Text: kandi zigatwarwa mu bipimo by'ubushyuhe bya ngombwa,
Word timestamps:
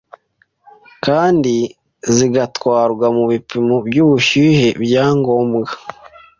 kandi 1.05 1.55
zigatwarwa 2.15 3.07
mu 3.17 3.23
bipimo 3.31 3.75
by'ubushyuhe 3.87 4.67
bya 4.83 5.05
ngombwa, 5.17 5.69